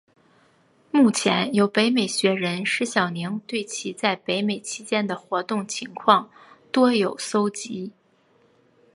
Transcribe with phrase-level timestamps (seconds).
[0.89, 6.31] 目前有北美学人石晓宁对其在北美期间的活动情况
[6.71, 7.91] 多有搜辑。